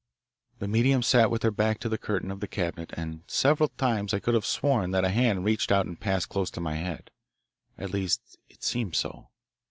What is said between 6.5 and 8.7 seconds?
to my head. At least it